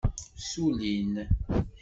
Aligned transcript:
Ssullin. 0.41 1.13